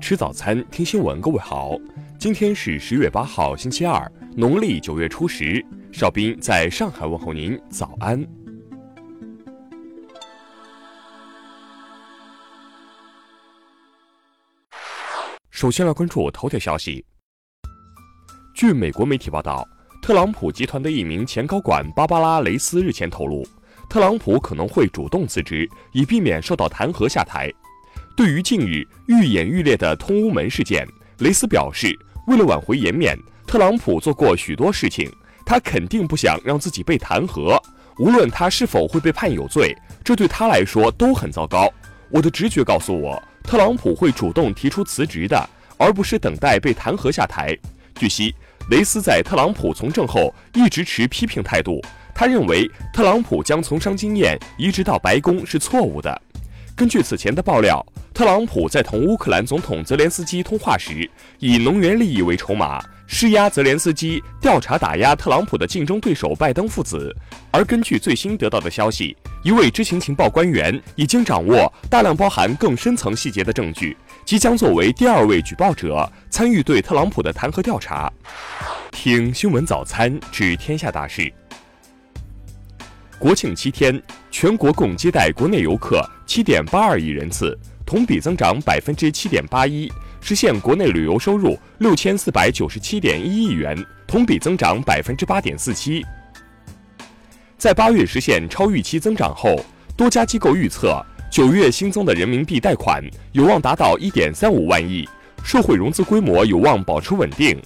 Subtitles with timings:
[0.00, 1.20] 吃早餐，听新闻。
[1.20, 1.76] 各位好，
[2.18, 5.64] 今天是十月八号，星期二，农历九月初十。
[5.92, 8.26] 邵斌在上海问候您，早安。
[15.50, 17.04] 首先来关注头条消息。
[18.54, 19.68] 据美国媒体报道，
[20.00, 23.46] 特朗普集团的一名前高管芭芭拉·雷斯日前透露，
[23.88, 27.52] 特朗普可能会主动辞职，以避免受到弹劾下台。
[28.20, 30.86] 对于近日愈演愈烈的通乌门事件，
[31.20, 35.10] 雷斯表示，为了挽回颜面，特朗普做过许多事情，
[35.46, 37.58] 他肯定不想让自己被弹劾。
[37.98, 39.74] 无论他是否会被判有罪，
[40.04, 41.66] 这对他来说都很糟糕。
[42.10, 45.48] 我的直觉告诉我，特朗普会主动提出辞职的，
[45.78, 47.56] 而不是等待被弹劾下台。
[47.94, 48.34] 据悉，
[48.70, 51.80] 雷斯在特朗普从政后一直持批评态度，
[52.14, 56.20] 他认为特朗普将从商经验移植到白宫是错误的。
[56.80, 57.84] 根据此前的爆料。
[58.14, 67.14] 特朗普在同乌克兰总统泽连斯基通话时，以能源利益为筹码，施压泽连斯基调查打压特朗普的竞争对手拜登父子。
[67.50, 69.14] 而根据最新得到的消息，
[69.44, 73.94] 一位知情情报官员已经掌握大量包含更深层细节的证据，
[74.24, 78.10] 即将作为第二位举报者参与对特朗普的弹劾调查。
[78.90, 81.30] 听新闻早餐知天下大事。
[83.18, 87.58] 国庆七天，全国共接待国内游客七点八二亿人次。
[87.84, 96.06] 同比增长百分之七点八一，实现国内旅游收入六千四百九十七点一亿元，同比增长百分之八点四七。
[97.58, 99.56] 在八月实现超预期增长后，
[99.96, 105.04] 多家机构预测九月新增的人民币贷款有望达到一点三五万亿，
[105.42, 107.60] 社会融资规模有望保持稳定。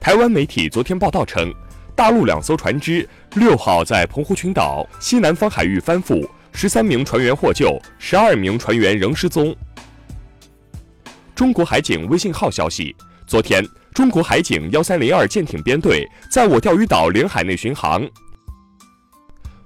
[0.00, 1.54] 台湾媒体昨天报道称，
[1.94, 6.28] 大陆两艘船只六号在澎湖群岛西南方海域翻覆。
[6.54, 9.54] 十三名船员获救，十二名船员仍失踪。
[11.34, 12.94] 中国海警微信号消息：
[13.26, 18.08] 昨天，中国海警幺三零二舰艇编队在我钓鱼岛领海内巡航。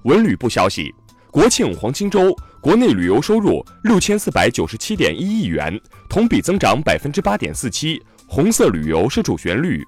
[0.03, 0.91] 文旅部消息：
[1.29, 9.85] 国庆黄金周，国内旅游收入六千四百九十七点一亿元，同比增长百分之八点四七，红色旅游是主旋律。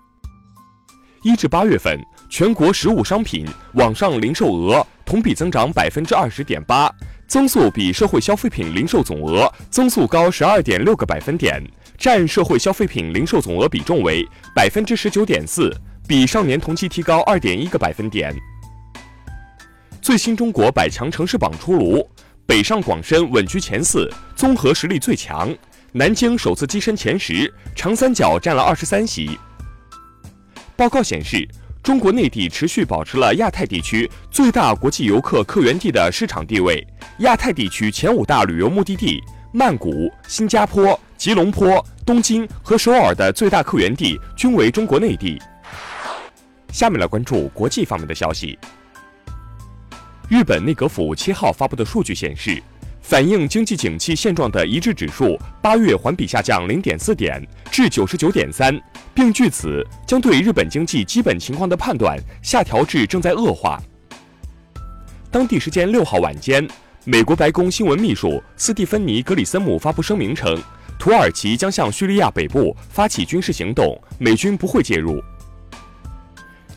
[1.24, 2.00] 一至八月份，
[2.31, 4.88] 全国实物商品网上零售额。
[5.03, 6.90] 同比增长百分之二十点八，
[7.28, 11.62] 增速比社会消费品零售总额增速高十二点六个百分点，
[11.97, 14.25] 占社会消费品零售总额比重为
[14.56, 15.69] 百分之十九点四，
[16.08, 18.34] 比上年同期提高二点一个百分点。
[20.02, 22.09] 最新中国百强城市榜出炉，
[22.46, 25.50] 北上广深稳居前四，综合实力最强；
[25.92, 29.38] 南京首次跻身前十，长三角占了二十三席。
[30.78, 31.46] 报告显示。
[31.84, 36.86] 中国内地持续保持了亚太地区最大国际游客客源地的市场地位。
[37.19, 39.22] 亚太地区前五大旅游目的地
[39.52, 45.42] 曼谷、新加坡、吉隆坡、东京和首尔的最大客源地均为中国内地。
[46.72, 48.58] 下面来关注国际方面的消息。
[50.30, 52.62] 日本内阁府七号发布的数据显示。
[53.01, 58.79] 反映经济景气现状的一致指数，八月环比下降零点四点，至九十九点三，
[59.13, 63.81] 并据此将对日本经济基本情况的判断下调至正在恶化。
[65.29, 66.66] 当地时间六号晚间，
[67.03, 70.57] 美国白宫新闻秘书斯蒂芬妮·格里森姆发布声明称，
[70.97, 75.22] 土耳其将向叙利亚北部发起军事行动，美军不会介入。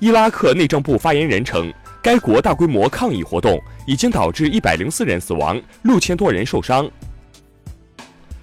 [0.01, 1.73] 伊拉克内政部发言人称。
[2.05, 6.87] 该国大规模抗议活动已经导致一百零四人死亡，六千多人受伤。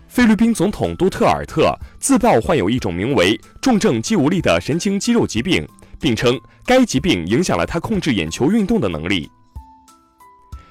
[0.08, 5.64] 菲律宾总统杜特尔特自曝患有一种名为重症肌无力的神经肌肉疾病，
[6.00, 9.30] 并称该疾病影响了他控制眼球运动的能力。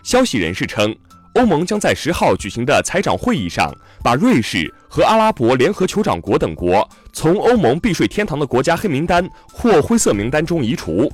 [0.02, 0.92] 消息人士称，
[1.36, 3.72] 欧盟将在十号举行的财长会议上，
[4.02, 11.08] 把瑞士和阿拉伯联合酋长国等国从欧盟避税天堂的国家黑名单或灰色名单中移除。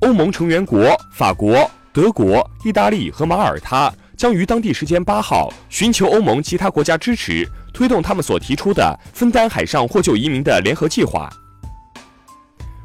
[0.00, 11.28] 欧盟成员国法国、德国、意大利和马耳他将于当地时间八号寻求欧盟其他国家支持，推动他们所提出的分担海上获救移民的联合计划。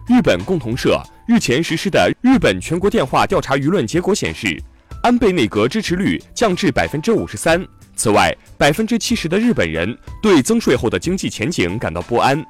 [0.08, 4.60] 日本共同社日前实施的日本全国电话调查舆论结果显示，
[5.04, 7.64] 安倍内阁支持率降至百分之五十三。
[7.96, 12.44] 此外，百分之七十的日本人对增税后的经济前景感到不安。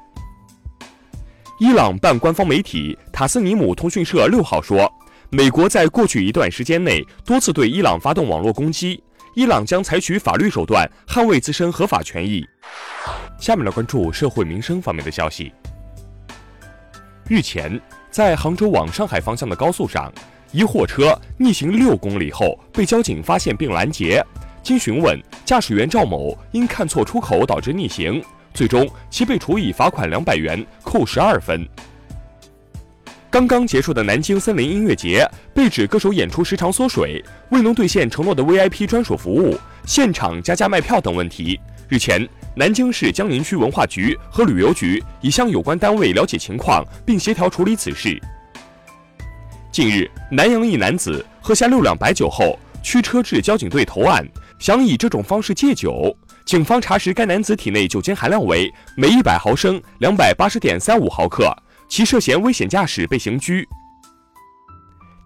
[1.58, 4.92] 伊朗半官方媒体塔斯尼姆通讯社六号说，
[5.30, 9.00] 美国在过去一段时间内多次对伊朗发动网络攻击，
[9.36, 12.44] 伊朗将采取法律手段捍卫自身合法权益。
[13.38, 15.52] 下面来关注社会民生方面的消息。
[17.28, 17.80] 日前，
[18.10, 20.12] 在杭州往上海方向的高速上，
[20.50, 24.24] 一货车逆行六公里后被交警发现并拦截，
[24.60, 28.20] 经询问，驾驶员赵某因看错出口导致逆行，
[28.54, 31.68] 最终其被处以罚款两百元，扣十二分。
[33.28, 41.58] 刚刚结束的南京森林音乐节，被指歌手演出时长缩水，未能兑现承诺的 VIP 专属服务，现场加价卖票等问题。
[41.88, 48.22] 日前，南京市江宁区文化局和旅游局已向有关单位了解情况，并协调处理此事。
[49.72, 54.24] 近日，南阳一男子喝下六两白酒后，驱车至交警队投案，
[54.60, 56.16] 想以这种方式戒酒。
[56.44, 61.54] 警方查实该男子体内酒精含量为每一百毫升两百八十点三五毫克。
[61.86, 63.68] 其涉嫌危险驾驶被刑拘。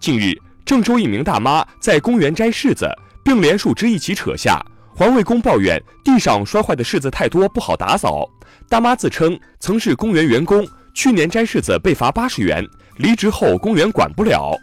[0.01, 0.37] 近日，
[0.67, 2.91] 郑州一名大妈在公园摘柿子，
[3.25, 4.61] 并连树枝一起扯下，
[4.95, 8.29] 环卫工抱怨地上摔坏的柿子太多不好打扫。
[8.69, 12.67] 大妈自称曾是公园员工，去年摘柿子被罚八十元，
[12.97, 14.55] 离职后公园管不了。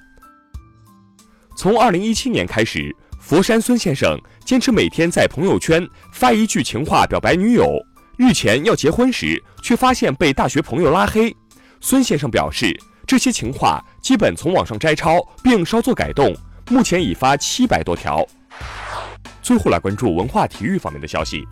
[1.57, 2.93] 从二零一七年开始，
[3.27, 7.68] 佛山孙先生坚持每天在朋友圈发一句情话表白女友，
[8.18, 11.36] 日前要结婚时，却发现被大学朋友拉黑。
[11.81, 16.31] 孙先生表示，这些情话基本从网上摘抄并稍作改动，
[16.69, 18.24] 目前已发七百多条。
[19.42, 21.44] 最后来关注文化体育方面的消息。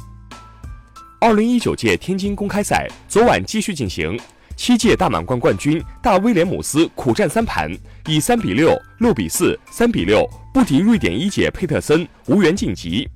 [1.20, 4.16] 二零一九届天津公开赛昨晚继续进行，
[4.56, 7.72] 七届大满贯冠军大威廉姆斯苦战三盘，
[8.08, 13.08] 以三比六、六比四、三比六不敌瑞典一姐佩特森，无缘晋级。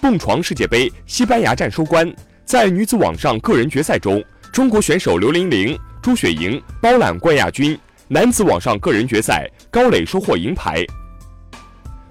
[0.00, 2.12] 蹦床世界杯西班牙站收官，
[2.44, 4.22] 在女子网上个人决赛中。
[4.52, 7.78] 中国选手刘玲玲、朱雪莹包揽冠亚军。
[8.06, 10.84] 男子网上个人决赛，高磊收获银牌。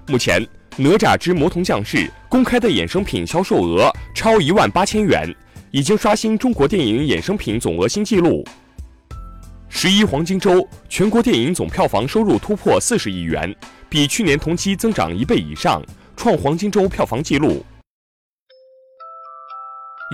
[0.08, 0.42] 目前，
[0.76, 1.98] 《哪吒之魔童降世》
[2.28, 5.32] 公开的衍生品销售额超一万八千元，
[5.74, 8.44] 已经刷新中国电影衍生品总额新纪录。
[9.68, 13.52] 十一黄金周，全国电影总票房收入突破四十亿元，
[13.88, 15.82] 比去年同期增长一倍以上，
[16.16, 17.66] 创黄金周票房纪录。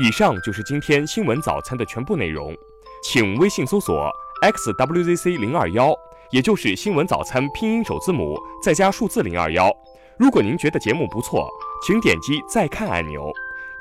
[0.02, 2.56] 以上就是今天新闻早餐的全部内容，
[3.04, 4.10] 请微信搜索
[4.40, 5.94] xwzc 零二幺，
[6.30, 9.70] 也就是新闻早餐拼音首字母再加数字零二幺。
[10.18, 11.46] 如果您觉得节目不错，
[11.86, 13.30] 请点击再看按钮。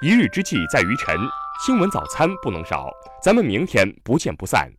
[0.02, 1.18] 一日之计在于晨，
[1.62, 2.90] 新闻早餐不能少，
[3.22, 4.79] 咱们明天不见不散。